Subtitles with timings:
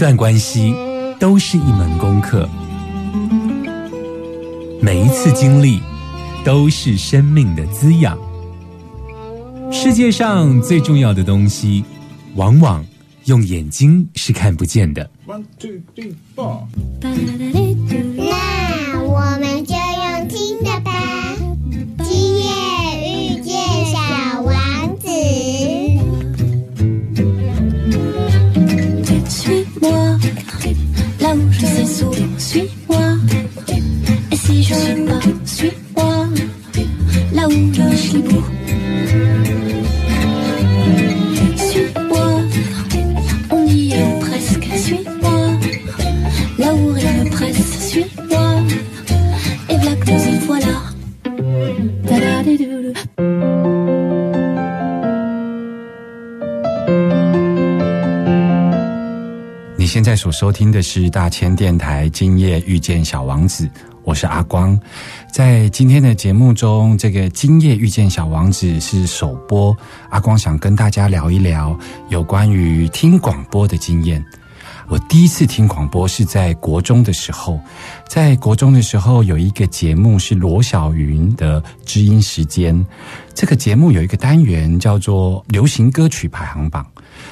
[0.00, 0.74] 段关系
[1.18, 2.48] 都是一门功课，
[4.80, 5.78] 每一次经历
[6.42, 8.18] 都是生命的滋养。
[9.70, 11.84] 世界上最重要的东西，
[12.34, 12.82] 往往
[13.26, 15.10] 用眼睛是看不见的。
[15.26, 16.62] One, two, three, four.
[17.02, 19.74] 那我们就
[59.76, 63.64] 你现在所收听的是大千电台《今夜遇见小王子》。
[64.10, 64.76] 我是阿光。
[65.32, 69.72] 在今天的节目中，这个《今夜遇见小王子》是首播，
[70.08, 74.20] 阿光想跟大家聊一聊有关于听广播的经验。
[74.88, 77.60] 我第一次听广播是在国中的时候，
[78.08, 82.84] 在国中的时候有一个节目是罗小云的知音时间，
[83.32, 86.84] 这个节目有一个单元叫做流行歌曲排行榜。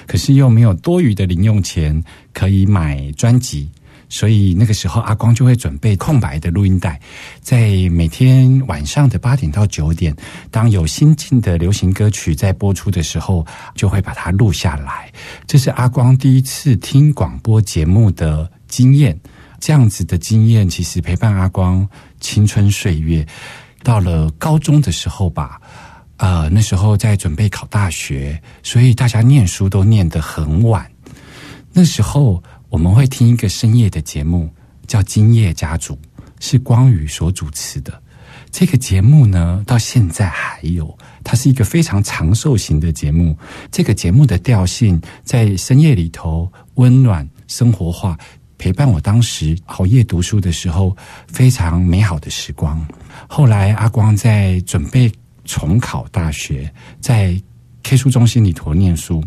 [0.06, 2.00] 可是又没有多余的零用钱
[2.32, 3.68] 可以买专辑，
[4.08, 7.00] 所以那个时候阿光就会准备空白的录音带，
[7.40, 10.14] 在每天晚上的八点到九点，
[10.50, 15.12] 当有新进的流行歌曲在播出的时候，就会把它录下来。
[15.46, 19.18] 这是阿光第一次听广播节目的经验，
[19.60, 21.86] 这样子的经验其实陪伴阿光
[22.20, 23.26] 青春岁月，
[23.82, 25.60] 到了高中的时候吧。
[26.16, 30.84] 呃，那时候在准备考大学，所以大家念书都念得很晚。
[31.72, 34.48] 那时候我们会听一个深夜的节目，
[34.86, 35.94] 叫《今夜家族》，
[36.40, 38.02] 是光宇所主持的。
[38.50, 43.36] 这个节目呢，到现在还有，它是一个非常长寿型的节目。
[43.70, 48.18] 这个节目的调性在深夜里头温暖、生活化，
[48.56, 50.96] 陪伴我当时熬夜读书的时候
[51.26, 52.86] 非常美好的时光。
[53.26, 55.10] 后来阿光在准备。
[55.50, 56.70] 重考大学，
[57.00, 57.34] 在
[57.82, 59.24] K 书中心里头念书，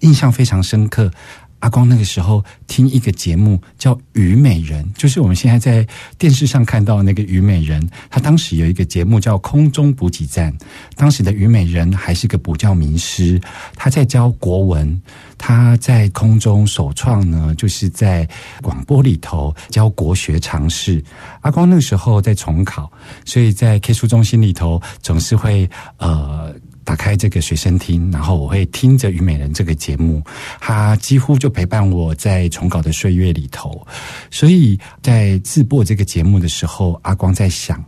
[0.00, 1.12] 印象非常深刻。
[1.60, 5.86] 阿光那个时候听一个节目叫《虞美人》，就是我们现在在
[6.16, 7.86] 电视上看到那个虞美人。
[8.08, 10.52] 他当时有一个节目叫《空中补给站》，
[10.94, 13.40] 当时的虞美人还是个补教名师，
[13.74, 15.00] 他在教国文。
[15.40, 18.28] 他在空中首创呢，就是在
[18.60, 21.00] 广播里头教国学常识。
[21.42, 22.90] 阿光那个时候在重考，
[23.24, 26.52] 所以在 K 书中心里头总是会呃。
[26.88, 30.22] 打开这个随身听，然后我会听着《虞美人》这个节目，
[30.58, 33.86] 它几乎就陪伴我在重稿的岁月里头。
[34.30, 37.84] 所以在自播这个节目的时候，阿光在想，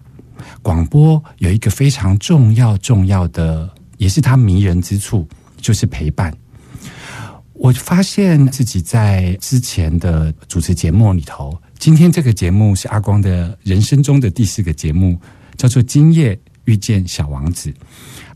[0.61, 5.27] 广播有一个非常重要、重要的，也是它迷人之处，
[5.63, 6.31] 就是陪伴。
[7.55, 15.19] 我发现自己在之前的主持节目里头，今天这个节目是阿光的人生中的第四个节目，
[15.57, 17.71] 叫做《今夜遇见小王子》。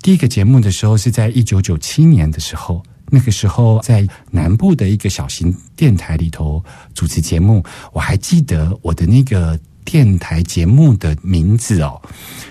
[0.05, 11.99] 第一个节目的时候是在一九九七年的时候，那个时候在南部的一个小型电台里头主持节目，我还记得我的那个电台节目的名字哦，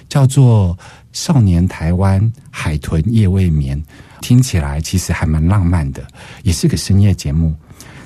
[0.10, 0.76] 叫做
[1.12, 3.80] 《少年台湾海豚夜未眠》，
[4.20, 6.04] 听起来其实还蛮浪漫的，
[6.42, 7.54] 也是个深夜节目。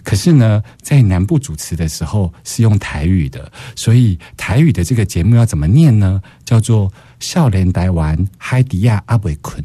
[0.03, 6.21] 可是呢，在南部主持的时候是用台语的，所以台语的这个节目要怎么念呢？
[6.43, 6.91] 叫做。
[7.19, 9.63] 少年台湾海迪亚阿伟坤，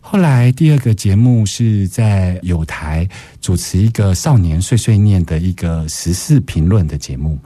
[0.00, 3.08] 后来第二个节目是在有台
[3.40, 7.38] 主持一个少年碎碎念的一个时事评论的节目。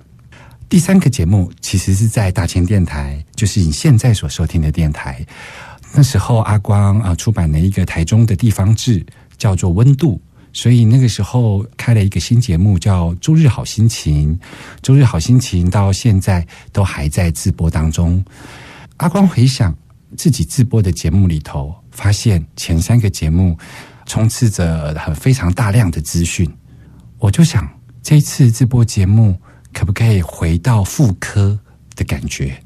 [0.68, 5.24] 第三个节目其实是在大千电台，就是你现在所收听的电台。
[5.94, 9.04] 那时候阿光啊出版了一个台中的地方志，
[9.36, 10.14] 叫做《温度》，
[10.52, 14.34] 所以那个时候开了一个新节目叫《周日好心情》，
[14.80, 18.24] 《周日好心情》到现在都还在直播当中。
[19.02, 19.76] 阿光回想
[20.16, 23.58] 自己自播的节目里头，发现前三个节目
[24.06, 26.48] 充斥着很非常大量的资讯。
[27.18, 27.68] 我就想，
[28.00, 29.36] 这次自播节目
[29.72, 31.58] 可不可以回到妇科
[31.96, 32.56] 的感觉，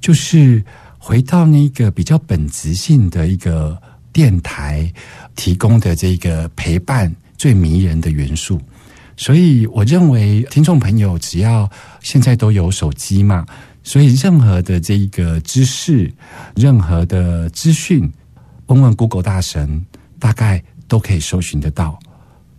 [0.00, 0.64] 就是
[0.96, 3.78] 回到那个比较本质性的一个
[4.14, 4.90] 电台
[5.34, 8.58] 提供的这个陪伴最迷人的元素。
[9.14, 11.70] 所以，我认为听众朋友只要
[12.00, 13.44] 现在都有手机嘛。
[13.86, 16.12] 所以，任何的这一个知识，
[16.56, 18.12] 任何的资讯，
[18.66, 19.86] 问问 Google 大神，
[20.18, 21.96] 大概都可以搜寻得到。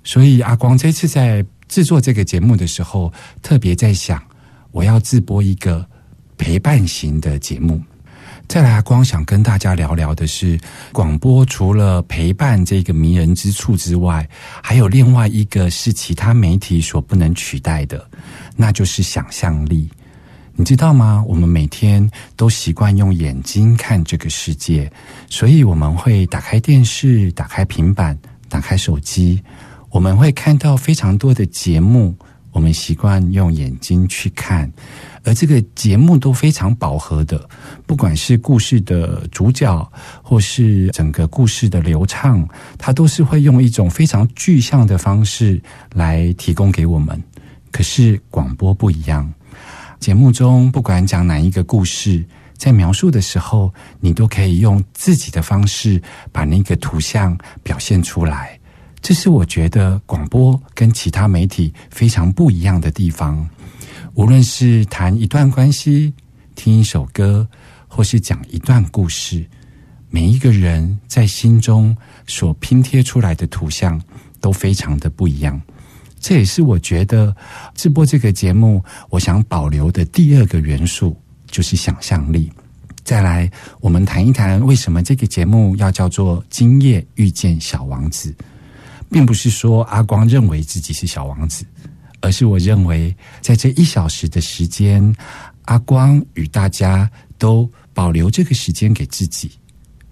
[0.06, 4.24] 所以，阿光这次在制作这个节目的时候，特别在想，
[4.72, 5.86] 我要自播一个
[6.38, 7.84] 陪伴型的节目。
[8.48, 10.58] 再来，阿光想跟大家聊聊的是，
[10.94, 14.26] 广播除了陪伴这个迷人之处之外，
[14.64, 18.10] 还有另外一个是其他媒体所不能取代的，
[18.56, 19.90] 那就是想象力。
[20.60, 21.24] 你知道吗？
[21.28, 24.92] 我们每天都习惯用眼睛看这个世界，
[25.30, 28.18] 所以我们会打开电视、打开平板、
[28.50, 29.40] 打开手机，
[29.92, 32.16] 我们会看到非常多的节目。
[32.54, 34.72] 我们习惯用眼睛去看，
[35.24, 37.48] 而这个节目都非常饱和的，
[37.86, 39.88] 不管是故事的主角，
[40.24, 42.48] 或是整个故事的流畅，
[42.80, 45.62] 它都是会用一种非常具象的方式
[45.94, 47.22] 来提供给我们。
[47.70, 49.32] 可是广播不一样，
[50.00, 52.24] 节目中不管讲哪一个故事，
[52.56, 56.02] 在描述的时候，你都可以用自己的方式
[56.32, 58.58] 把那个图像表现出来。
[59.02, 63.48] 这是我觉得广播跟其他媒体非常不一样的地方。
[64.14, 66.14] 无论是谈一段关系、
[66.56, 67.48] 听一首歌，
[67.88, 69.46] 或是讲一段故事，
[70.10, 71.96] 每一个人在心中
[72.26, 74.02] 所拼贴出来的图像
[74.40, 75.62] 都非常的不一样。
[76.20, 77.36] 这也是我觉得
[77.76, 81.16] 直播这个节目，我想保留的第二个元素
[81.48, 82.52] 就是想象力。
[83.04, 83.50] 再来，
[83.80, 88.32] 我们谈一谈为什么这个节目要叫做《今夜遇见小王子》。
[89.10, 91.66] 并不是说阿光认为自己是小王子，
[92.20, 95.16] 而是我认为在这一小时的时间，
[95.62, 99.50] 阿光与大家都保留这个时间给自己，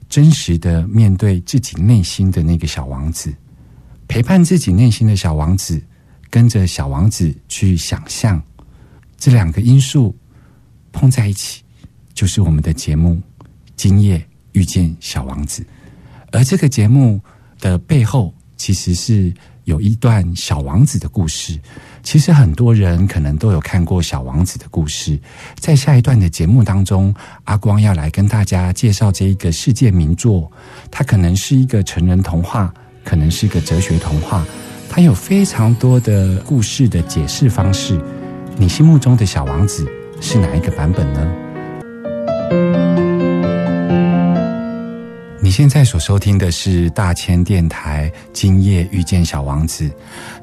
[0.07, 3.35] 真实的面对自己内心的那个小王子，
[4.07, 5.83] 陪伴自己内心的小王子，
[6.35, 8.43] 跟着小王子去想象，
[9.15, 10.13] 这两个因素
[10.91, 11.63] 碰在一起，
[12.13, 13.13] 就是我们的节目
[13.77, 14.21] 《今夜
[14.51, 15.63] 遇见小王子》，
[16.33, 17.21] 而这个节目
[17.61, 18.33] 的背后。
[18.57, 19.33] 其实是
[19.65, 21.59] 有一段小王子的故事。
[22.03, 25.19] 其实很多人可能都有看过小王子的故事。
[25.59, 30.49] 在下一段的节目当中，阿光要来跟大家介绍这一个世界名作。
[30.89, 32.73] 它可能是一个成人童话，
[33.03, 34.45] 可能是一个哲学童话。
[34.95, 38.01] 它有非常多的故事的解释方式。
[38.55, 39.85] 你心目中的小王子
[40.21, 41.27] 是哪一个版本呢？
[45.41, 49.83] 你现在所收听的是大千电台《今夜遇见小王子》。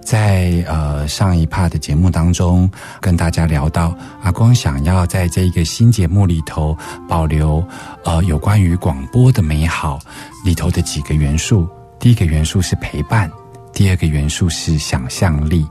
[0.05, 2.71] 在呃上一 part 的节目当中，
[3.01, 6.77] 跟大家聊到阿光想要在这一个新节目里头
[7.09, 7.67] 保留
[8.05, 9.99] 呃有关于广播的美好
[10.45, 11.67] 里头的几个元素。
[11.99, 13.31] 第一个元素是陪伴，
[13.73, 15.67] 第二个元素是想象力。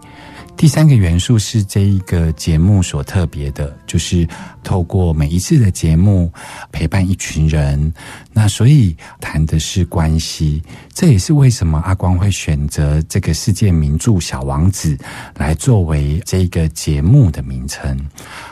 [0.57, 4.27] 第三个元素是这一个节目所特别的，就是
[4.63, 6.31] 透过每一次的节目
[6.71, 7.91] 陪伴一群人。
[8.31, 10.61] 那所以谈的是关系，
[10.93, 14.95] 这也是为什么阿光会选择这个世界名著《小王子》
[15.35, 17.97] 来作为这个节目的名称。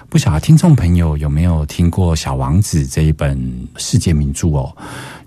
[0.09, 3.39] 不晓得听众朋友有没有听过《小王子》这一本
[3.77, 4.75] 世界名著哦？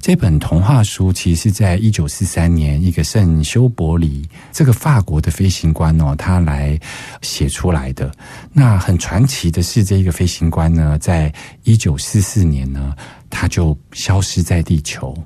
[0.01, 6.77] 这本童话书其实是在一九四三年，一个圣修伯里这个法国的飞行官哦，他来
[7.21, 8.11] 写出来的。
[8.53, 12.93] 那很传奇的是，这一个飞行官呢，在一九四四年呢，
[13.31, 15.17] 他就消失在地球。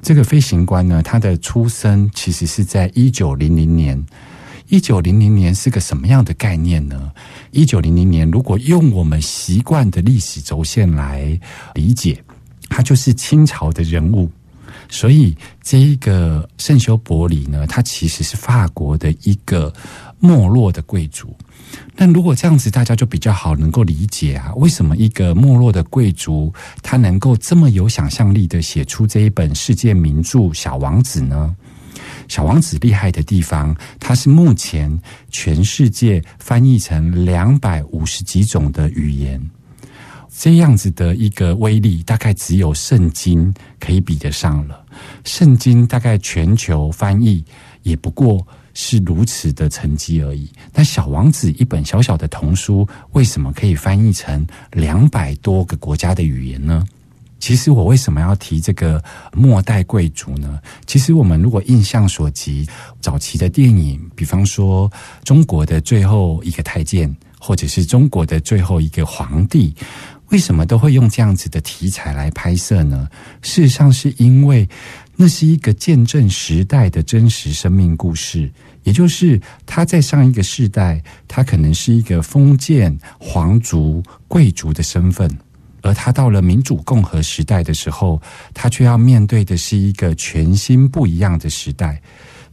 [0.00, 4.02] 这个飞行官呢，他的出生其实是在一九零零年。
[4.72, 7.12] 一九零零年是个什么样的概念呢？
[7.50, 11.38] 一九零零年，如果用我们习惯的历史轴线来
[11.74, 12.18] 理解。
[12.70, 14.30] 他就是清朝的人物，
[14.88, 19.70] 所以这一个圣修伯里呢，他其实是法国的一个
[20.18, 21.36] 没落的贵族。
[21.94, 26.50] 那如果这样子，大家就比较好能够理解啊，为什么一个没落的贵族
[26.80, 31.54] 他能够这么有想象力的写出这一本世界名著《小王子》呢？
[32.32, 34.98] 《小王子》厉害的地方，它是目前
[35.30, 39.38] 全世界翻译成两百五十几种的语言。
[40.34, 44.82] 这样子的一个威力，大概只有圣经可以比得上了。
[45.26, 47.44] 圣经大概全球翻译
[47.82, 50.50] 也不过是如此的成绩而已。
[50.72, 56.82] 那小王子一本小小的童书，为什么可以翻译成两百多个国家的语言呢？
[57.42, 60.60] 其实我为什么要提这个末代贵族呢？
[60.86, 62.64] 其实我们如果印象所及，
[63.00, 64.88] 早期的电影，比方说
[65.24, 69.74] 中国的最后一个太监，或者是中国的最后一个皇帝。
[70.28, 73.08] 为什么都会用这样子的题材来拍摄呢？
[73.42, 74.66] 事实上，是因为
[75.16, 78.48] 那是一个见证时代的真实生命故事。
[78.84, 85.28] 也就是他在上一个世代，他可能是一个封建皇族贵族的身份，
[85.82, 88.20] 而他到了民主共和时代的时候，
[88.54, 92.00] 他却要面对的是一个全新不一样的时代。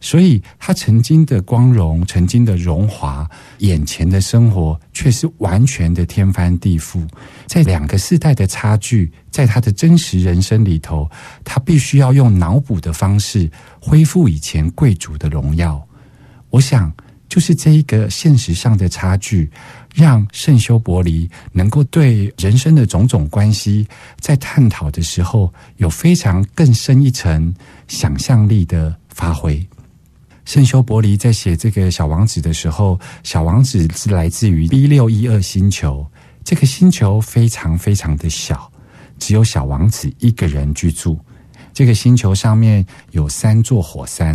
[0.02, 7.06] 所以他曾经的光荣、曾经的荣华，眼前的生活却是完全的天翻地覆。
[7.46, 11.06] 在两个世代的差距，在他的真实人生里头，
[11.44, 15.86] 他必须要用脑补的方式恢复以前贵族的荣耀。
[16.48, 16.90] 我想，
[17.28, 19.50] 就是这一个现实上的差距，
[19.94, 23.86] 让圣修伯里能够对人生的种种关系，
[24.18, 27.54] 在探讨的时候，有非常更深一层
[27.88, 29.64] 想象力的发挥。
[30.44, 36.04] 圣修伯里在写这个小王子的时候，小王子是来自于 B 六一二星球，
[36.42, 38.70] 这个星球非常非常的小，
[39.18, 41.18] 只有小王子一个人居住。
[41.72, 44.34] 这个星球上面有三座火山，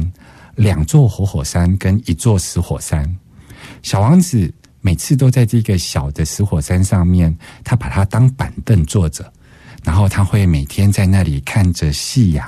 [0.56, 3.18] 两座活火山跟一座死火山。
[3.82, 4.54] 小王子
[4.86, 9.34] 每次都在这个小的石火山上面，他把它当板凳坐着，
[9.84, 12.48] 然后他会每天在那里看着夕阳。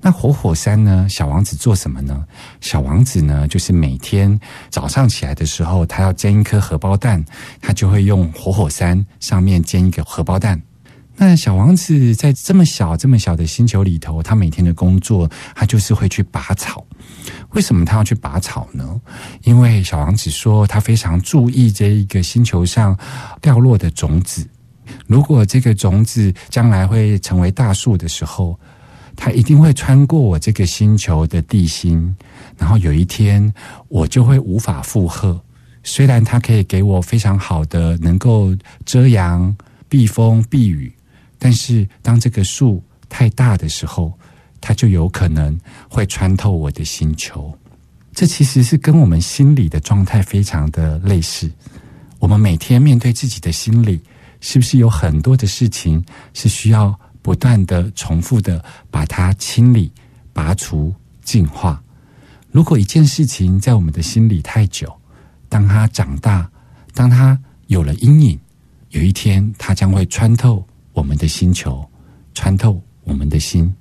[0.00, 1.06] 那活火山呢？
[1.10, 2.24] 小王子做什么呢？
[2.62, 7.22] 小王子呢，就是每天早上起来的时候，他要煎一颗荷包蛋，
[7.60, 10.62] 他就会用活火山上面煎一个荷包蛋。
[11.20, 16.86] 那小王子在这么小、这么小的星球里头，他每天的工作，他就是会去拔草。
[17.50, 19.00] 为什么他要去拔草呢？
[19.42, 22.96] 因为小王子说，他非常注意这一个星球上
[23.42, 24.46] 掉落的种子。
[25.06, 28.58] 如果这个种子将来会成为大树的时候，
[29.16, 32.16] 它一定会穿过我这个星球的地心，
[32.56, 33.52] 然后有一天
[33.88, 35.38] 我就会无法负荷。
[35.82, 39.54] 虽然它可以给我非常好的能够遮阳、
[39.88, 40.92] 避风、避雨，
[41.38, 44.12] 但是当这个树太大的时候，
[44.60, 47.56] 它就有可能会穿透我的星球。
[48.12, 51.50] 这其实是跟我们心理的状态非常的类似。
[52.18, 54.00] 我们每天面对自己的心理，
[54.40, 56.04] 是不是有很多的事情
[56.34, 56.98] 是需要？
[57.20, 59.92] 不断的重复的把它清理、
[60.32, 61.82] 拔除、净化。
[62.50, 64.90] 如果一件事情在我们的心里太久，
[65.46, 66.48] 当它长大，
[66.94, 68.40] 当它有了阴影，
[68.90, 70.64] 有一天它将会穿透
[70.98, 71.88] 我们的星球，
[72.34, 73.72] 穿透我们的心。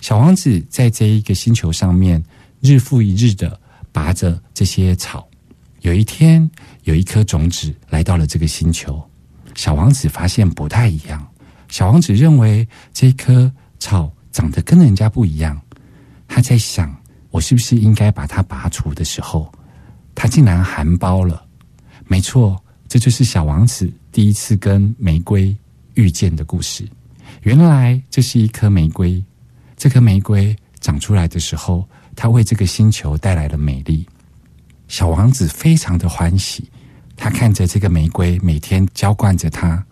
[0.00, 2.22] 小王子在这一个星球上面，
[2.60, 3.60] 日复一日的
[3.90, 5.28] 拔着这些草。
[5.80, 6.48] 有一天，
[6.84, 9.02] 有一颗种子来到了这个星球，
[9.56, 11.26] 小王子发现不太一样。
[11.68, 15.60] 小王子认为这棵草长得跟人家不一样，
[16.28, 16.94] 他在想：
[17.30, 19.50] 我是不是应该把它拔除的时候，
[20.14, 21.44] 它竟然含苞了。
[22.06, 25.56] 没错，这就是小王子第一次跟玫瑰
[26.00, 26.88] 遇见的故事。
[27.42, 29.22] 原来这是一颗玫瑰，
[29.76, 34.06] 这颗玫瑰长出来的时候，它为这个星球带来了美丽。
[34.88, 36.68] 小王子非常的欢喜，
[37.16, 39.84] 他看着这个玫瑰，每天浇灌着它，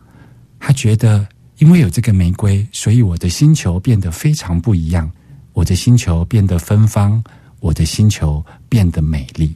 [0.58, 1.26] 他觉得。
[1.58, 5.10] 因为有这个玫瑰，所以我的星球变得非常不一样。
[5.54, 7.20] 我的星球变得芬芳，
[7.58, 9.52] 我的星球变得美丽。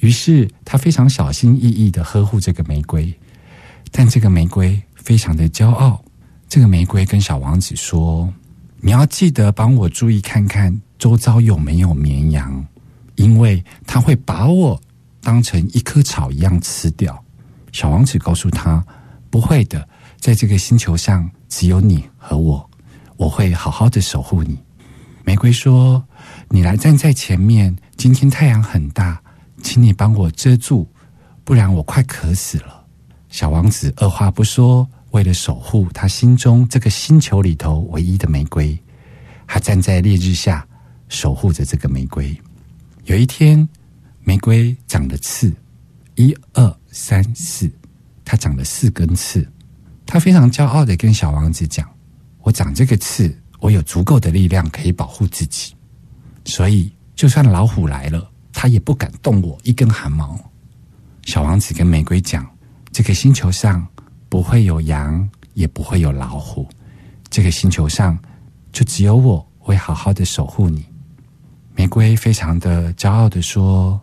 [0.00, 3.14] 于是他非常小心翼翼的呵护这个玫瑰，
[3.92, 6.04] 但这个玫瑰非常的骄傲。
[6.50, 8.30] 这个玫瑰跟小王子说
[8.82, 12.62] ：“你要记得帮我注意看看周遭有没有绵羊，
[13.14, 14.78] 因为它会把我
[15.22, 17.24] 当成一棵草一样吃掉。”
[17.72, 18.84] 小王子告诉他
[19.30, 19.88] ：“不会的。”
[20.20, 22.68] 在这个星球上，只有你和我，
[23.16, 24.58] 我会好好的守护你。
[25.24, 26.04] 玫瑰说
[26.50, 29.18] ：“你来站在前面，今天太阳很大，
[29.62, 30.86] 请你帮我遮住，
[31.44, 32.84] 不然我快渴死了。”
[33.30, 38.78] 小王子二话不说，为了守护他心中这个星球里头唯一的玫瑰，
[39.46, 40.66] 他站在烈日下
[41.08, 42.36] 守护着这个玫瑰。
[43.04, 43.66] 有一天，
[44.22, 45.50] 玫瑰长了刺，
[46.16, 47.70] 一二三四，
[48.24, 49.48] 它长了四根刺。
[50.04, 51.88] 他非常骄傲的跟小王子讲
[52.42, 55.74] ：“我长这个刺，我有足够的力量可以保护自己，
[56.44, 60.38] 所以就算老虎来了，他也不敢动我一根汗毛。”
[61.24, 62.46] 小王子跟玫瑰讲
[62.92, 63.86] ：“这个星球上
[64.28, 66.68] 不会有羊，也不会有老虎，
[67.30, 68.18] 这个星球上
[68.72, 70.84] 就只有我会好好的守护你。”
[71.74, 74.00] 玫瑰非常的骄傲的说：“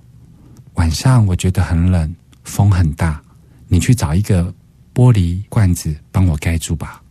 [0.75, 3.21] 晚上我觉得很冷，风很大，
[3.67, 4.53] 你去找一个。”
[4.95, 7.03] 玻璃罐子，帮我盖住吧。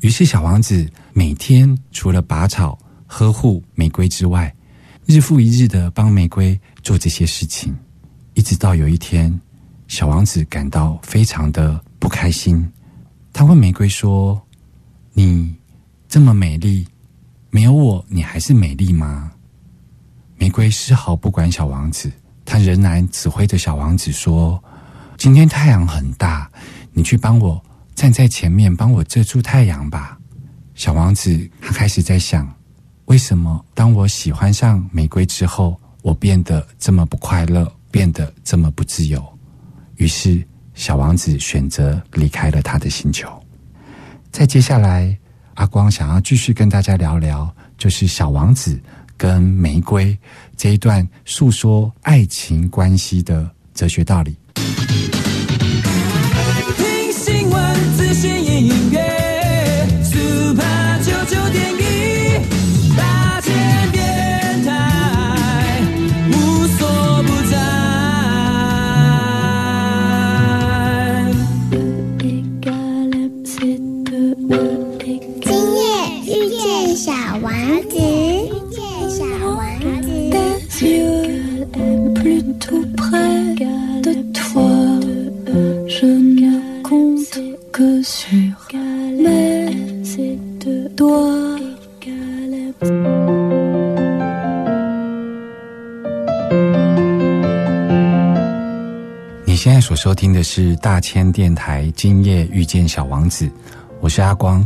[0.00, 4.50] 于是，小王子每天除了拔草、呵护玫瑰之外，
[5.04, 7.76] 日复一日的帮玫瑰做这些事情。
[8.32, 9.38] 一直到有一天，
[9.88, 12.70] 小王子感到非常的不开心。
[13.32, 14.40] 他问玫瑰说
[15.14, 15.54] ：“你
[16.08, 16.86] 这么美丽，
[17.50, 19.32] 没有我，你还是美丽吗？”
[20.36, 22.10] 玫瑰丝毫不管小王子，
[22.44, 24.62] 他仍然指挥着小王子说
[25.18, 26.50] ：“今天太阳很大。”
[26.92, 27.62] 你去帮我
[27.94, 30.18] 站在前面，帮我遮住太阳吧。
[30.74, 32.52] 小王子他开始在想，
[33.04, 39.24] 为什么当我喜欢上玫瑰之后，我变得这么不快乐，变得这么不自由。
[39.96, 40.44] 于是，
[40.78, 43.28] 小王子选择离开了他的星球。
[44.30, 45.18] 在接下来，
[45.54, 48.80] 阿光想要继续跟大家聊聊，就是小王子
[49.16, 50.16] 跟玫瑰
[50.56, 54.36] 这一段诉说爱情关系的哲学道理。
[56.76, 58.44] 听新闻，资讯
[99.88, 103.50] 所收听的是大千电台今夜遇见小王子，
[104.02, 104.62] 我是阿光。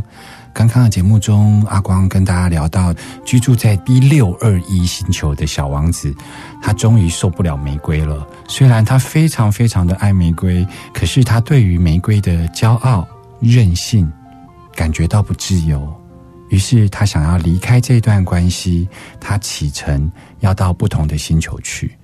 [0.53, 6.13] 刚刚的节目中，阿光跟大家聊到居住在 B 六二一星球的小王子，
[6.61, 8.27] 他终于受不了玫瑰了。
[8.49, 13.07] 虽然他非常非常的爱玫瑰，可是他对于玫瑰的骄傲、
[13.39, 14.11] 任性
[14.75, 15.87] 感觉到不自由，
[16.49, 18.89] 于是他想要离开这段关系，
[19.21, 20.11] 他启程
[20.41, 21.97] 要到不同的星球去。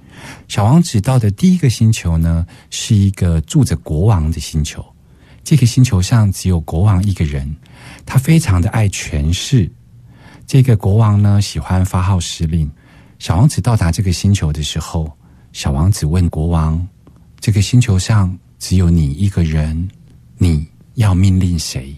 [0.50, 4.84] 小王子到的第一个星球呢，是一个住着国王的星球。
[5.44, 7.56] 这个星球上只有国王一个人，
[8.04, 9.72] 他非常的爱权势。
[10.48, 12.70] 这个国王呢，喜欢发号施令。
[13.20, 15.12] 小王子到达这个星球的时候，
[15.54, 16.86] 小王子问国王
[17.40, 19.88] ：“这个星球上只有你一个人，
[20.40, 21.96] 你要命令谁？”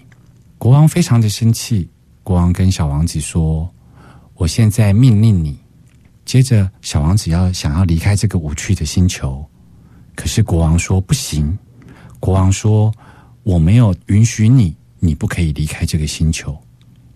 [0.60, 1.90] 国王非常的生气。
[2.22, 3.74] 国王跟小王子说
[4.36, 5.58] ：“我现在命令你。”
[6.32, 9.46] 接着，小王子要想要离开这个无趣的星球，
[10.16, 11.60] 可是国王说不行。
[12.22, 12.90] 国王说
[13.44, 16.58] ：“我没有允许你，你不可以离开这个星球。”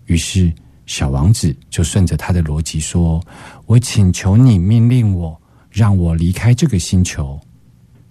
[0.04, 0.52] 于是，
[0.84, 3.18] 小王子就顺着他的逻辑说
[3.64, 7.40] ：“我请求你命令我，让我离开这个星球。”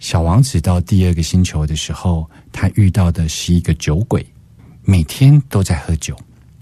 [0.01, 4.25] 小王子到第二个星球的时候，他遇到的是一个酒鬼，
[4.81, 6.17] 每天都在喝酒。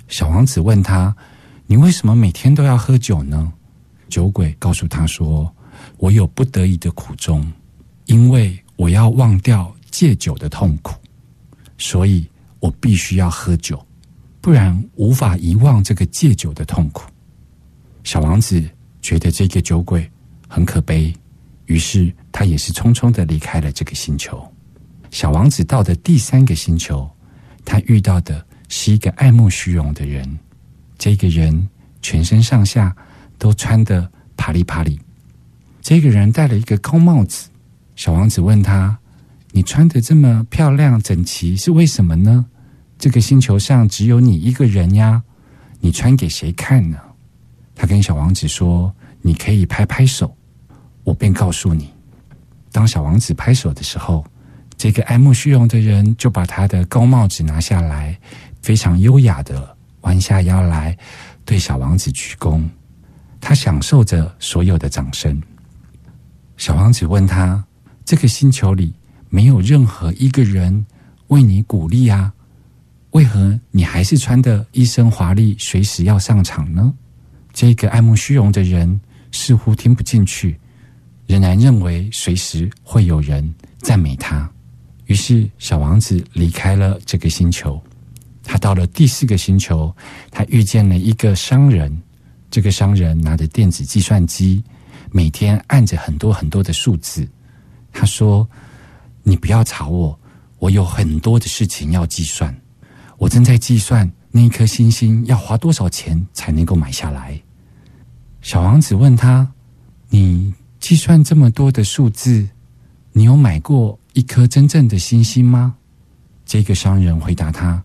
[0.09, 1.15] 小王子问他
[1.65, 3.49] ：“你为什么每天都要喝酒呢？”
[4.09, 5.53] 酒鬼告诉他说
[5.97, 7.45] ：“我有不得已的苦衷，
[8.05, 10.95] 因为我要忘掉戒酒的痛苦，
[11.77, 12.27] 所以
[12.59, 13.83] 我必须要喝酒，
[14.41, 17.09] 不然无法遗忘这个戒酒的痛苦。”
[18.03, 18.63] 小王子
[19.01, 20.09] 觉得这个酒鬼
[20.47, 21.13] 很可悲，
[21.67, 24.45] 于是他也是匆匆的离开了这个星球。
[25.09, 27.09] 小王子到的第三个星球，
[27.63, 30.37] 他遇到的是一个爱慕虚荣的人。
[30.97, 31.69] 这个人
[32.01, 32.95] 全身上下
[33.43, 34.97] 都穿的啪里啪里。
[35.81, 37.49] 这个人戴了一个高帽子。
[37.93, 38.97] 小王子问他
[39.51, 42.45] ：“你穿的这么漂亮整齐，是为什么呢？
[42.97, 45.21] 这个星球上只有你一个人呀，
[45.81, 46.97] 你穿给谁看呢？”
[47.75, 50.33] 他跟小王子说：“你可以拍拍手，
[51.03, 51.91] 我便告诉你。”
[52.71, 54.25] 当小王子拍手的时候，
[54.77, 58.17] 这个爱慕虚荣的人就把他的高帽子拿下来，
[58.61, 60.97] 非常优雅的弯下腰来，
[61.43, 62.63] 对小王子鞠躬。
[63.43, 65.39] 他享受着所有的掌声。
[66.55, 67.61] 小王子问他
[68.05, 68.93] ：“这个星球里
[69.29, 70.85] 没有任何一个人
[71.27, 72.31] 为你鼓励啊？
[73.11, 76.93] 为何你还是穿的一身华丽，随时要上场呢？”
[77.51, 78.99] 这个爱慕虚荣的人
[79.33, 80.57] 似乎听不进去，
[81.27, 84.49] 仍然认为随时会有人赞美他。
[85.07, 87.79] 于是，小王子离开了这个星球。
[88.41, 89.93] 他到了第四个星球，
[90.31, 92.01] 他遇见了一个商人。
[92.53, 94.63] 这个商人拿着电子计算机，
[95.09, 97.27] 每天按着很多很多的数字。
[97.91, 98.47] 他说
[99.25, 100.19] ：“你不要吵我，
[100.59, 102.55] 我有很多的事情要计算。
[103.17, 107.41] 我正在计算那一颗星星要花多少钱才能够买下来。”
[108.43, 109.51] 小王子问他
[110.09, 112.47] ：“你计算这么多的数字，
[113.13, 115.75] 你有买过一颗真正的星星吗？”
[116.45, 117.83] 这个商人回答他：“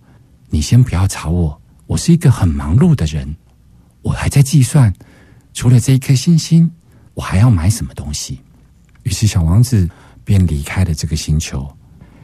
[0.50, 3.34] 你先不要吵我，我是一个很忙碌的人。”
[4.02, 4.92] 我还在计算，
[5.52, 6.70] 除了这一颗星星，
[7.14, 8.40] 我还要买什么东西。
[9.02, 9.88] 于是小王子
[10.24, 11.68] 便离开了这个星球，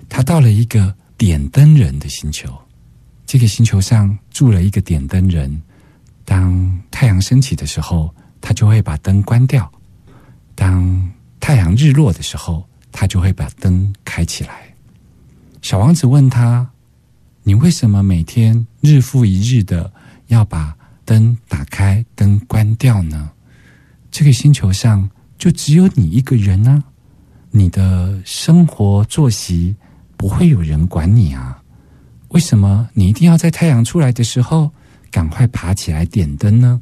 [0.09, 2.49] 他到了一个点灯人的星球。
[3.27, 5.61] 这个星球上住了一个点灯人，
[6.25, 9.65] 当太阳升起的时候，他就会把灯关掉；
[10.55, 11.11] 当
[11.41, 14.75] 太阳日落的时候，他就会把灯开起来。
[15.61, 16.71] 小王子问他
[17.43, 19.93] ：“你为什么每天日复一日的
[20.29, 23.31] 要把？”灯打开，灯关掉呢？
[24.11, 26.83] 这个星球上就只有你一个人啊，
[27.51, 29.75] 你的生活作息
[30.17, 31.61] 不会有人管你啊，
[32.29, 34.71] 为什么你一定要在太阳出来的时候
[35.11, 36.81] 赶快爬起来点灯呢？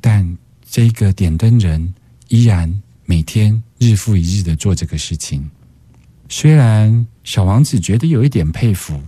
[0.00, 1.94] 但这个点灯人
[2.28, 2.72] 依然
[3.04, 5.50] 每天日复一日的做这个事情。
[6.28, 9.00] 虽然小王子觉得有一点佩服，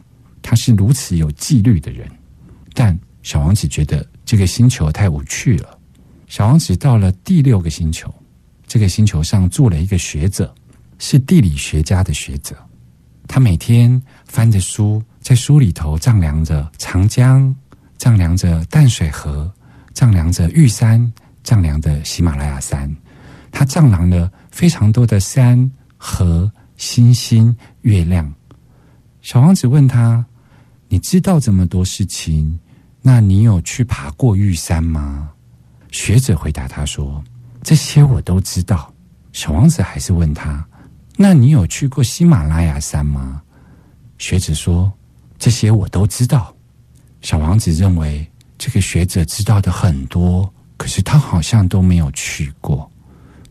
[0.42, 2.10] 他是如此有纪律的人，
[2.74, 5.78] 但小王子觉得这个星球太无趣了。
[6.26, 8.12] 小王子到了第六个星球，
[8.66, 10.52] 这个星球上住了一个学者，
[10.98, 12.56] 是地理学家的学者。
[13.28, 17.54] 他每天翻着书，在书里头丈量着长江，
[17.96, 19.52] 丈量着淡水河，
[19.94, 21.12] 丈量着玉山，
[21.44, 22.94] 丈量着喜马拉雅山。
[23.50, 28.32] 他丈量了非常多的山河、星星、月亮。
[29.20, 30.24] 小王子问他
[30.88, 32.58] ：“你知道这么多事情，
[33.02, 35.30] 那你有去爬过玉山吗？”
[35.90, 37.22] 学者回答他说
[37.62, 38.90] ：“这些我都知道。”
[39.32, 40.66] 小王子还是问他
[41.16, 43.42] ：“那你有去过喜马拉雅山吗？”
[44.18, 44.92] 学者说
[45.38, 46.54] ：“这些我都知道。”
[47.20, 52.90] 小王子认为这个学者知道的很多，可是他好像都没有去过。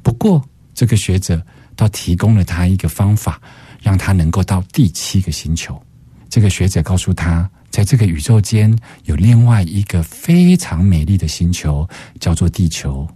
[0.01, 1.43] 不过，这个学者
[1.75, 3.41] 倒提供了他一个方法，
[3.81, 5.81] 让他能够到第七个星球。
[6.29, 11.87] 这个学者告诉他，在这个宇宙间有另外一个非常美丽的星球，
[12.19, 13.07] 叫做地球。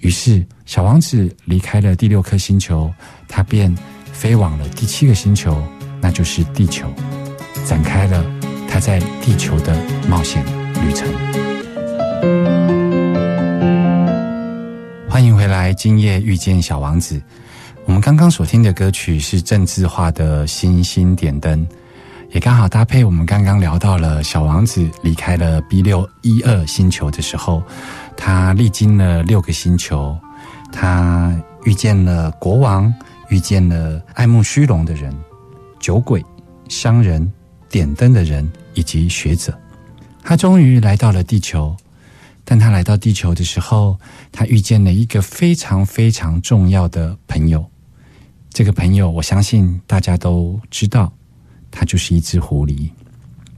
[0.00, 2.92] 于是，小王子离开了第六颗星球，
[3.26, 3.74] 他便
[4.12, 5.66] 飞往了第七个星球，
[6.00, 6.92] 那就是地球，
[7.64, 8.22] 展开了
[8.68, 9.74] 他在地球的
[10.06, 10.44] 冒险
[10.84, 11.08] 旅程。
[15.08, 17.20] 欢迎回来，今夜遇见小王子。
[17.86, 21.66] 我们刚刚所听的歌曲是郑智化的《星星点灯》，
[22.32, 27.62] 也刚好搭配我们刚刚聊到了小王子离开了 B 六一二星球的时候，
[28.16, 30.18] 他历经了六个星球，
[30.72, 32.92] 他遇见了国王，
[33.28, 35.14] 遇见了爱慕虚荣的人、
[35.78, 36.24] 酒鬼、
[36.70, 37.30] 商人、
[37.68, 39.56] 点灯的人以及学者。
[40.22, 41.76] 他终于来到了地球。
[42.44, 43.96] 但他来到地球的时候，
[44.32, 47.64] 他遇见了一个非常非常重要的朋友。
[48.50, 51.12] 这个朋友，我相信大家都知道，
[51.72, 52.88] 他就是一只狐狸。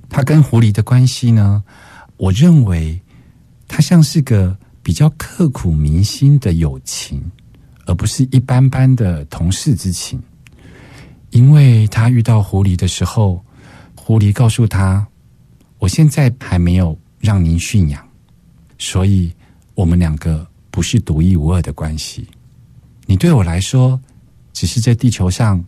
[0.08, 1.62] 他跟狐狸的关系呢，
[2.16, 2.98] 我认为
[3.68, 7.22] 他像是个比较刻苦铭心的友情，
[7.84, 10.22] 而不是一般般的同事之情。
[11.30, 13.44] 因为他遇到狐狸的时候，
[13.96, 15.04] 狐狸告诉他
[15.80, 18.06] ：“我现在还没有让您驯养。”
[18.78, 19.32] 所以，
[19.74, 22.28] 我们两个不是独一无二的关系。
[23.06, 24.00] 你对我来说，
[24.52, 25.64] 只是这地球上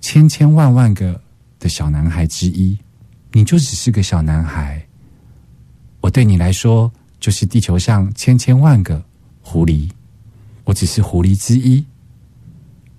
[0.00, 1.20] 千千万万个
[1.60, 2.76] 的小男孩之一，
[3.30, 4.84] 你就只是个小男孩。
[6.00, 9.04] 我对你来说，就是地球上千千万个
[9.42, 9.88] 狐狸，
[10.64, 11.84] 我只是狐狸之一。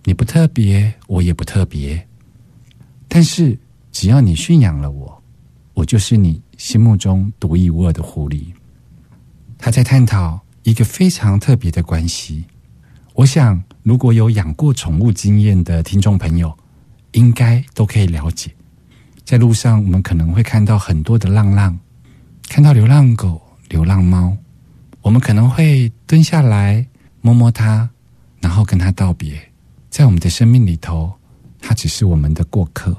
[0.04, 2.08] 你不特别，我也不特别。
[3.08, 3.58] 但是，
[3.92, 5.22] 只要你驯养了我，
[5.74, 8.46] 我就是你心目中独一无二的狐狸。
[9.58, 12.46] 他在探讨一个非常特别的关系。
[13.14, 16.56] 我想，如果有养过宠物经验的听众朋友，
[17.12, 18.52] 应该都可以了解。
[19.24, 21.78] 在路上，我们可能会看到很多的浪浪，
[22.50, 24.36] 看到流浪狗、流浪猫，
[25.02, 26.86] 我们可能会蹲下来
[27.22, 27.90] 摸摸它，
[28.40, 29.40] 然后跟它道别。
[29.90, 31.14] 在我们的生命里头，
[31.60, 32.98] 它只是我们的过客。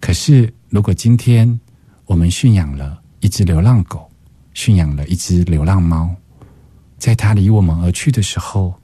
[0.00, 1.58] 可是，如果今天
[2.04, 4.08] 我们驯养了一只流浪狗，
[4.54, 6.14] 驯养了一只流浪猫，
[6.98, 8.74] 在它离我们而去的时候，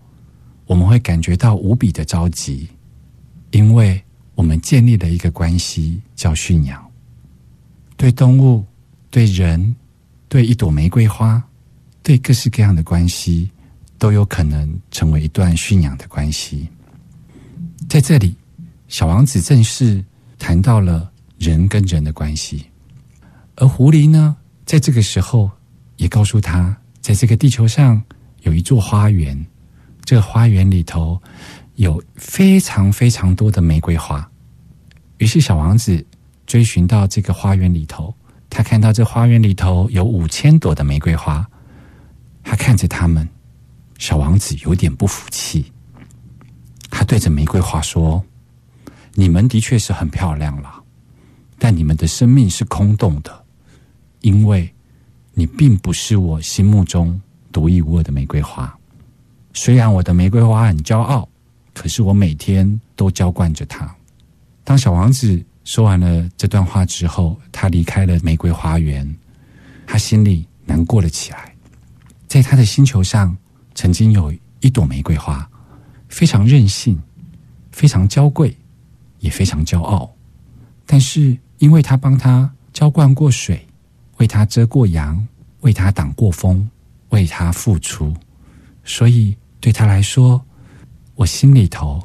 [0.66, 2.68] 我们会感觉到无比的着急，
[3.50, 4.02] 因为
[4.34, 6.84] 我们建立了一个关系，叫驯养。
[7.96, 8.64] 对动物、
[9.10, 9.74] 对人、
[10.28, 11.42] 对一朵玫瑰花、
[12.02, 13.50] 对各式各样的关系，
[13.98, 16.68] 都有可能成为一段驯养的关系。
[17.88, 18.34] 在这里，
[18.88, 20.04] 小王子正是
[20.38, 22.64] 谈到了人跟人的关系，
[23.56, 25.50] 而狐狸呢，在这个时候。
[25.98, 28.02] 也告诉他，在这个地球上
[28.40, 29.38] 有一座花园，
[30.04, 31.20] 这个花园里头
[31.82, 34.30] 有非常非常多的玫瑰花。
[35.18, 36.06] 于是小王子
[36.46, 38.14] 追寻到这个花园里头，
[38.48, 41.44] 他看到这花园里头有五千朵的玫瑰花，
[42.44, 43.28] 他看着他们，
[43.98, 45.72] 小王子有点不服气，
[46.88, 48.24] 他对着玫瑰花说
[49.14, 50.72] ：“你们的确是很漂亮了，
[51.58, 53.44] 但你们的生命是空洞的，
[54.20, 54.72] 因为。”
[55.34, 57.18] 你并不是我心目中
[57.50, 58.70] 独一无二的玫瑰花。
[59.54, 61.26] 虽然我的玫瑰花很骄傲，
[61.74, 63.94] 可是我每天都浇灌着它。
[64.64, 69.08] 当小王子说完了这段话之后，他离开了玫瑰花园，
[69.86, 71.54] 他心里难过了起来。
[72.26, 73.36] 在他的星球上，
[73.74, 75.48] 曾经有一朵玫瑰花，
[76.08, 77.00] 非常任性，
[77.70, 78.56] 非常娇贵，
[79.18, 80.10] 也非常骄傲。
[80.86, 83.66] 但是，因为他帮他浇灌过水，
[84.18, 85.26] 为他遮过阳，
[85.60, 86.68] 为他挡过风，
[87.10, 88.14] 为他付出，
[88.84, 90.44] 所以对他来说，
[91.22, 92.02] 我心里头，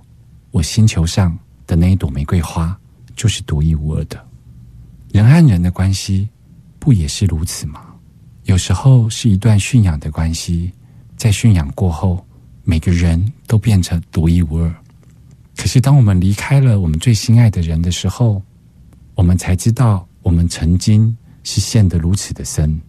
[0.51, 2.79] 我星球上的那一朵玫瑰花，
[3.15, 4.23] 就是独一无二的。
[5.11, 6.29] 人和人的关系，
[6.77, 7.83] 不也是如此吗？
[8.43, 10.71] 有时候是一段驯养的关系，
[11.15, 12.23] 在驯养过后，
[12.63, 14.71] 每个人都变成独一无二。
[15.55, 18.39] 可是，当我们离开了我们最心爱的人的时候，
[19.15, 22.79] 我们才知道，我们曾经是陷得如此的深。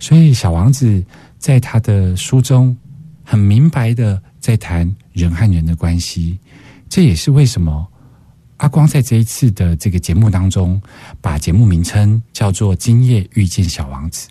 [0.00, 1.04] 所以，小王子
[1.36, 2.74] 在他的书中
[3.22, 6.38] 很明白的在谈人和人的关系。
[6.88, 7.84] 这也是为什么
[8.58, 10.80] 阿光在这一次的这个节目当中，
[11.20, 14.28] 把节目名称叫做《今夜遇见小王子》。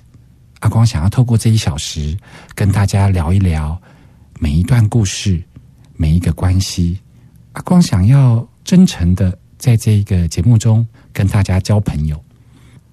[0.61, 2.17] 阿光想要透过这一小时，
[2.53, 3.77] 跟大家聊一聊
[4.39, 5.43] 每一段故事、
[5.97, 6.97] 每一个关系。
[7.51, 12.23] 阿光想要真诚的在这一个节目中跟大家交朋友，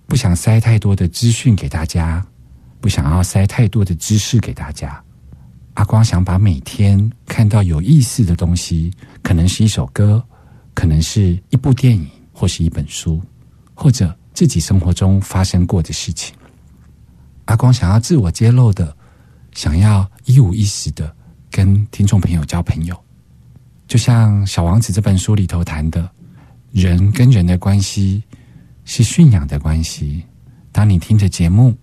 [0.08, 2.26] 不想塞太多的资讯给大家，
[2.80, 5.00] 不想要塞太多的知识给大家。
[5.74, 10.22] 阿光想把每天看到有意思的东西，可能是一首歌，
[10.74, 13.20] 可能是一部电影，或是一本书，
[13.74, 16.34] 或者自己生活中发生过的事情。
[17.46, 18.94] 阿光想要自我揭露的，
[19.54, 21.14] 想要一五一十的
[21.50, 22.96] 跟听众朋友交朋友，
[23.88, 26.08] 就像《小王子》这本书里头谈的，
[26.70, 28.22] 人跟人的关系
[28.84, 30.22] 是驯养的关系。
[30.70, 31.74] 当你听着节目，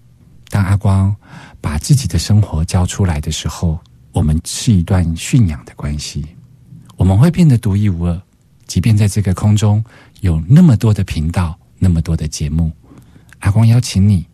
[0.50, 1.16] 当阿光
[1.62, 3.80] 把自己的生活交出来的时候，
[4.12, 6.26] 我们是一段驯养的关系。
[6.98, 8.22] 我们会变得独一无二，
[8.68, 9.84] 即便在这个空中
[10.22, 12.72] 有那么多的频道，那么多的节目，
[13.40, 14.26] 阿光邀请你。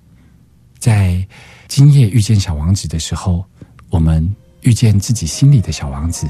[0.79, 1.25] 在
[1.67, 3.43] 今夜遇见小王子的时候，
[3.89, 6.27] 我们遇见自己心里的小王子，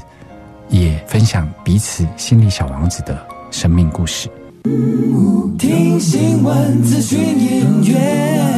[0.68, 4.30] 也分享彼此心里小王子的生命故事。
[5.58, 8.55] 听新闻、资讯、音乐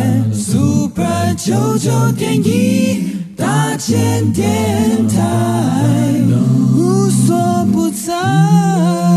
[1.37, 5.21] 九九点一大千电台，
[6.77, 9.08] 无所不在。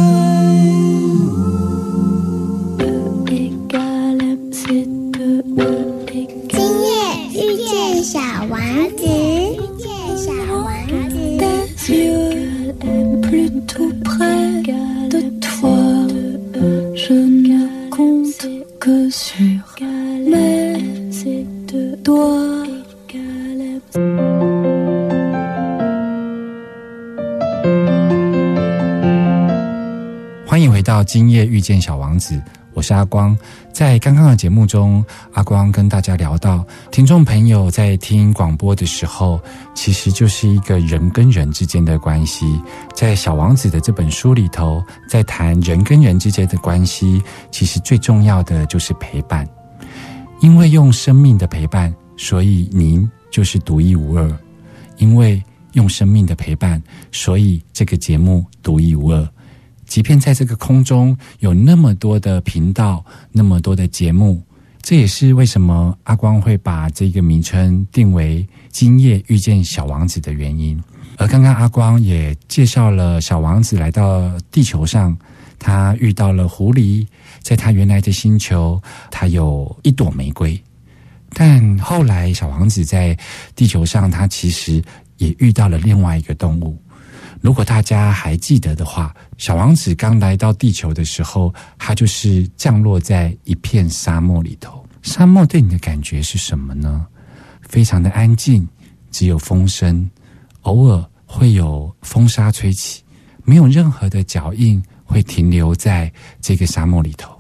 [31.62, 32.42] 见小王子，
[32.74, 33.38] 我是阿光。
[33.72, 39.40] 在刚刚的节目中，阿光跟大家聊到，听众朋友在听广播的时候，
[39.74, 42.60] 其实就是一个人跟人之间的关系。
[42.94, 47.22] 在小王子的这本书里头，在谈人跟人之间的关系，
[47.52, 49.48] 其实最重要的就是陪伴。
[50.42, 54.30] 因为用生命的陪伴，所以您就是独一无二。
[54.98, 55.42] 因为
[55.74, 59.28] 用生命的陪伴，所以这个节目独一无二。
[59.92, 64.42] 即便在这个空中有那么多的频道，那么多的节目，
[64.82, 70.82] 这也是为什么阿光会把这个名称定为“今夜遇见小王子”的原因。
[71.18, 75.14] 而刚刚阿光也介绍了小王子来到地球上，
[75.60, 77.06] 他遇到了狐狸，
[77.42, 80.58] 在他原来的星球，他有一朵玫瑰。
[81.34, 83.14] 但后来，小王子在
[83.58, 84.82] 地球上，他其实
[85.18, 86.82] 也遇到了另外一个动物。
[87.42, 94.86] 如果大家还记得的话，小王子刚来到地球的时候，他就是降落在一片沙漠里头。
[95.02, 97.08] 沙漠对你的感觉是什么呢？
[97.62, 98.68] 非常的安静，
[99.10, 100.08] 只有风声，
[100.62, 103.04] 偶尔会有风沙吹起，
[103.44, 107.36] 没有任何的脚印会停留在这个沙漠里头。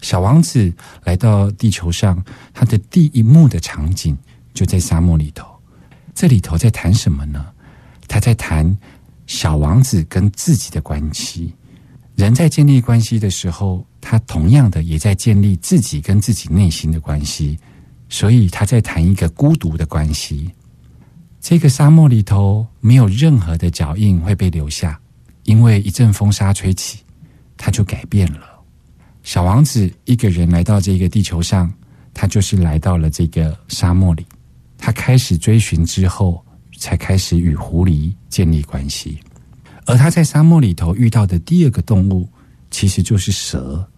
[0.00, 0.72] 小王子
[1.04, 4.16] 来到地球上，他的第一幕的场景
[4.54, 5.46] 就在沙漠里头。
[6.14, 7.46] 这里头在谈什么呢？
[8.08, 8.76] 他在谈
[9.26, 11.54] 小王子跟自己的关系。
[12.14, 17.58] 人在建立关系的时候，他同样的也在建立自己跟自己内心的关系。
[18.08, 20.50] 所以他在谈一个孤独的关系。
[21.40, 25.00] 这个沙漠里头没有任何的脚印会被留下，
[25.44, 26.98] 因为一阵风沙吹起，
[27.56, 28.40] 他就改变了。
[29.22, 31.72] 小王子一个人来到这个地球上，
[32.12, 34.26] 他就是来到了这个沙漠里。
[34.76, 36.44] 他开始追寻之后，
[36.82, 39.20] 才开始与狐狸建立关系。
[39.86, 42.28] 而他在沙漠里头遇到的第二个动物，
[42.72, 43.88] 其实就是蛇。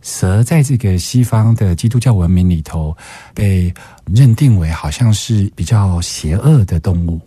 [0.00, 2.96] 蛇在这个西方的基督教文明里头，
[3.32, 3.72] 被
[4.12, 7.20] 认定为好像是比较邪恶的动物，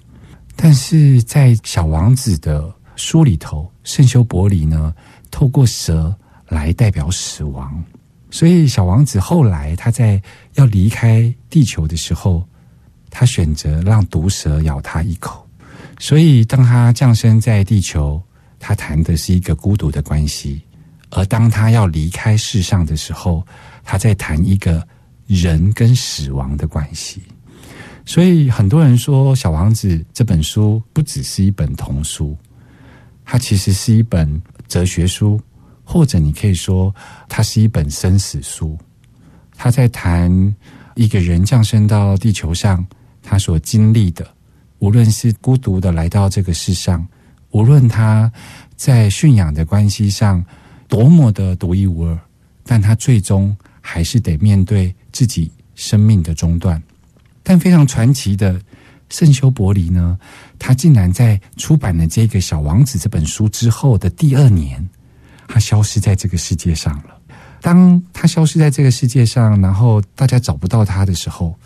[0.58, 4.94] 但是在小王子的书里头，圣修伯里呢，
[5.32, 6.14] 透过蛇
[6.50, 7.82] 来代表死亡，
[8.30, 10.22] 所以小王子后来他在
[10.56, 12.46] 要离开地球的时候，
[13.18, 15.48] 他选择让毒蛇咬他一口。
[15.98, 18.22] 所以当他降生在地球，
[18.60, 20.60] 他谈的是一个孤独的关系；
[21.12, 23.42] 而当他要离开世上的时候，
[23.86, 24.86] 他在谈一个
[25.28, 27.22] 人跟死亡的关系。
[28.06, 32.38] 所以很多人说，《小王子》这本书不只是一本童书，
[33.24, 34.30] 它其实是一本
[34.68, 35.40] 哲学书，
[35.86, 36.94] 或者你可以说，
[37.30, 38.78] 它是一本生死书。
[39.58, 40.30] 他在谈
[40.96, 42.86] 一个人降生到地球上，
[43.28, 44.26] 他所经历的，
[44.78, 47.06] 无论是孤独的来到这个世上，
[47.50, 48.32] 无论他
[48.76, 50.46] 在驯养的关系上
[50.88, 52.18] 多么的独一无二，
[52.64, 56.82] 但他最终还是得面对自己生命的中断。
[57.42, 58.62] 但非常传奇的
[59.10, 60.18] 圣修伯里呢，
[60.60, 64.88] 他竟然在出版了这个《小王子》这本书之后的第二年，
[65.48, 67.20] 他消失在这个世界上了。
[67.62, 71.58] 当他消失在这个世界上，然后大家找不到他的时候，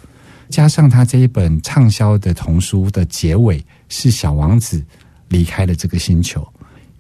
[0.50, 4.84] 加上他这一本畅销的童书的结尾是小王子
[5.30, 6.46] 离开了这个星球，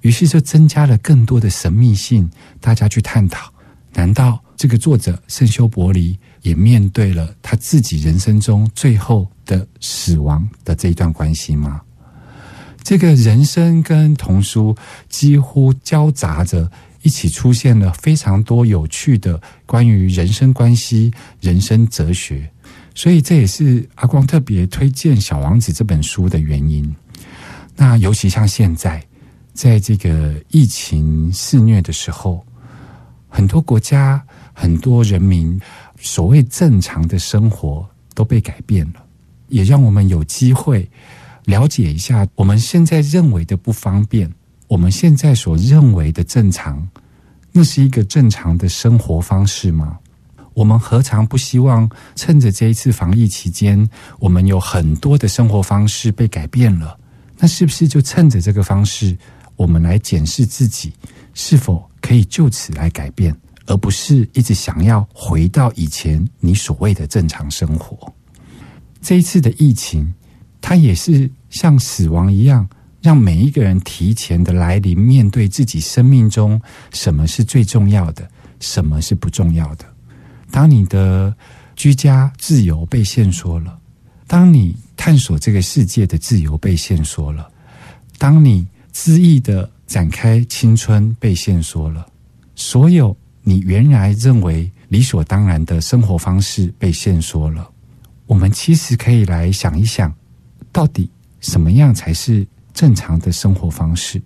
[0.01, 2.29] 于是就增加了更多的神秘性，
[2.62, 3.51] 大家去探讨：
[3.93, 6.17] 难道这个作者圣修伯里？
[6.41, 11.81] 也面对了他自己人生中最后的死亡的这一段关系吗？
[12.81, 14.73] 这个人生跟童书
[15.09, 22.49] 几乎交杂着一起，出现了非常多有趣的关于人生关系、人生哲学。
[22.95, 26.95] 所以这也是阿光特别推荐《小王子》这本书的原因。
[27.75, 29.04] 那尤其像现在，
[29.54, 32.45] 在这个疫情肆虐的时候，
[33.28, 34.23] 很多国家、
[34.54, 35.60] 很多人民。
[36.02, 39.04] 所谓正常的生活都被改变了，
[39.49, 40.89] 也让我们有机会
[41.43, 44.34] 了解一下我们现在认为的不方便，
[44.69, 46.88] 我们现在所认为的正常，
[47.52, 49.99] 那是一个正常的生活方式吗？
[50.59, 56.99] 我们何尝不希望趁着这一次防疫期间，我们有很多的生活方式被改变了，
[57.37, 59.17] 那是不是就趁着这个方式，
[59.55, 60.91] 我们来检视自己
[61.33, 63.33] 是否可以就此来改变？
[63.67, 68.13] 而不是一直想要回到以前你所谓的正常生活。
[69.01, 70.13] 这一次的疫情，
[70.59, 72.67] 它也是像死亡一样，
[73.01, 79.85] 让每一个人提前的来临，面对自己生命中什么是最重要的，什么是不重要的。
[80.51, 81.35] 当你的
[81.75, 83.79] 居家自由被限缩了，
[84.27, 87.49] 当你探索这个世界的自由被限缩了，
[88.17, 92.05] 当你恣意的展开青春被限缩了，
[92.55, 93.15] 所有。
[93.41, 97.67] 你原来认为理所当然的生活方式被限缩了。
[98.27, 100.13] 我们其实可以来想一想，
[100.71, 101.09] 到底
[101.39, 104.21] 什么样才是正常的生活方式？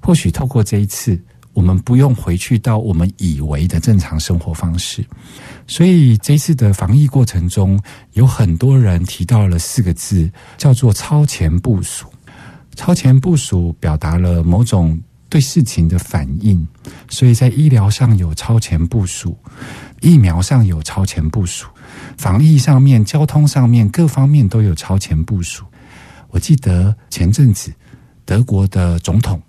[0.00, 1.20] 或许透过这一次，
[1.54, 5.02] 我们不用回去到我们以为的正常生活方式。
[5.66, 7.80] 所以这次的防疫过程中，
[8.12, 12.06] 有很多人提到了四个字，叫做“超前部署”。
[12.76, 15.00] 超前部署表达了某种。
[15.30, 16.64] 对事情的反应，
[17.08, 19.36] 所以在医疗上有超前部署，
[20.00, 21.66] 疫苗上有超前部署，
[22.16, 25.64] 防疫上面、交通上面各方面都有超前部署。
[26.28, 27.72] 我记得前阵子
[28.24, 29.42] 德国的总统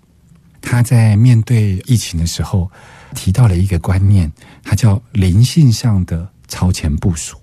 [0.68, 2.68] 他在面对疫情的时候
[3.14, 4.30] 提到了一个观念，
[4.64, 7.36] 它叫灵性上的超前部署。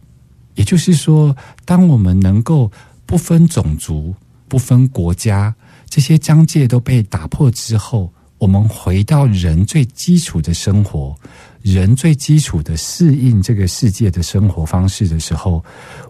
[0.56, 1.34] 也就是说，
[1.64, 2.70] 当我们能够
[3.06, 4.14] 不分种族、
[4.50, 5.56] 不分国家，
[5.88, 8.12] 这些疆界都被打破之后。
[8.40, 11.16] 我们回到人最基础的生活，
[11.62, 15.64] 人最基础的适应这个世界的生活方式的时候，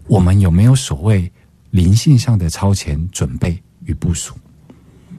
[0.07, 1.31] 我们有没有所谓
[1.69, 4.33] 灵性上的超前准备与部署？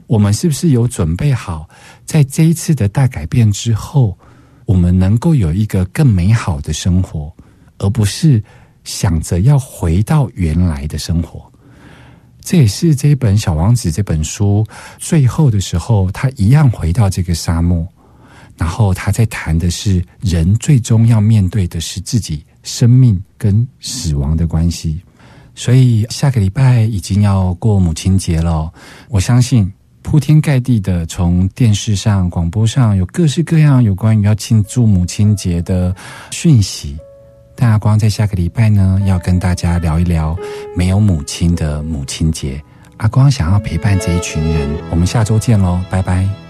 [0.07, 1.67] 我们是不是有准备好，
[2.05, 4.17] 在这一次的大改变之后，
[4.65, 7.33] 我们能够有一个更美好的生活，
[7.79, 8.43] 而不是
[8.83, 11.51] 想着要回到原来的生活？
[12.41, 14.63] 这也是这本《小王子》这本书
[14.99, 17.87] 最后的时候，他一样回到这个沙漠，
[18.55, 25.01] 然后他在谈的是人最终要面对的是自己生命跟死亡的关系。
[25.55, 28.71] 所以下个礼拜已经要过母亲节了，
[29.09, 29.73] 我相信
[30.05, 35.93] 铺天盖地的从电视上、广播上有各式各样有关于要庆祝母亲节的
[36.29, 36.95] 讯息。
[37.55, 40.37] 但阿光在下个礼拜呢，要跟大家聊一聊
[40.77, 42.61] 没有母亲的母亲节。
[42.97, 46.44] 阿光想要陪伴这一群人，我们下周见喽，拜拜。